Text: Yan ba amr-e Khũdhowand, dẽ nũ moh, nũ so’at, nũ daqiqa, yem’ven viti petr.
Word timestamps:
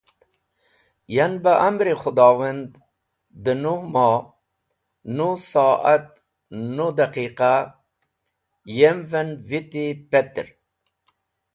Yan 1.15 1.33
ba 1.43 1.53
amr-e 1.67 1.93
Khũdhowand, 2.01 2.69
dẽ 3.43 3.55
nũ 3.63 3.73
moh, 3.93 4.19
nũ 5.15 5.27
so’at, 5.49 6.05
nũ 6.75 6.85
daqiqa, 6.97 7.53
yem’ven 8.77 9.29
viti 9.47 9.85
petr. 10.11 10.47